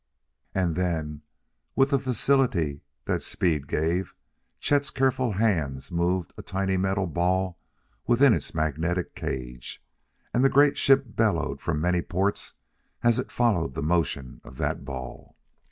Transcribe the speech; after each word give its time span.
And 0.55 0.75
then, 0.75 1.21
with 1.75 1.91
the 1.91 1.99
facility 1.99 2.81
that 3.05 3.13
that 3.13 3.21
speed 3.21 3.67
gave, 3.67 4.15
Chet's 4.59 4.89
careful 4.89 5.33
hands 5.33 5.91
moved 5.91 6.33
a 6.37 6.41
tiny 6.41 6.75
metal 6.75 7.05
ball 7.05 7.59
within 8.07 8.33
its 8.33 8.55
magnetic 8.55 9.13
cage, 9.13 9.79
and 10.33 10.43
the 10.43 10.49
great 10.49 10.75
ship 10.75 11.03
bellowed 11.09 11.61
from 11.61 11.79
many 11.79 12.01
ports 12.01 12.55
as 13.03 13.19
it 13.19 13.31
followed 13.31 13.75
the 13.75 13.83
motion 13.83 14.41
of 14.43 14.57
that 14.57 14.83
ball. 14.83 15.35